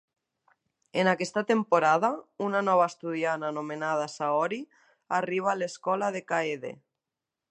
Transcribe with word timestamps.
En 1.01 1.09
aquesta 1.09 1.41
temporada, 1.51 2.09
una 2.45 2.61
nova 2.71 2.87
estudiant 2.93 3.45
anomenada 3.51 4.09
Saori 4.15 4.59
arriba 5.21 5.53
a 5.55 5.57
l'escola 5.63 6.13
de 6.19 6.25
Kaede. 6.33 6.75